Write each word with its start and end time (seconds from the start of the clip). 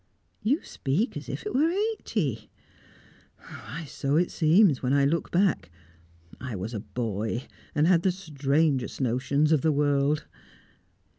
"You 0.41 0.63
speak 0.63 1.15
as 1.15 1.29
if 1.29 1.45
it 1.45 1.53
were 1.53 1.69
eighty." 1.69 2.49
"Why, 3.37 3.85
so 3.87 4.15
it 4.15 4.31
seems, 4.31 4.81
when 4.81 4.93
I 4.93 5.05
look 5.05 5.29
back. 5.29 5.69
I 6.39 6.55
was 6.55 6.73
a 6.73 6.79
boy, 6.79 7.43
and 7.75 7.85
had 7.85 8.01
the 8.01 8.11
strangest 8.11 8.99
notions 8.99 9.51
of 9.51 9.61
the 9.61 9.71
world." 9.71 10.25